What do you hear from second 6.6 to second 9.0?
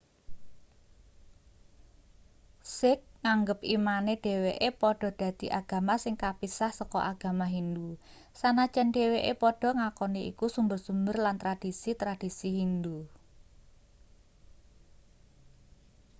saka agama hindu sanajan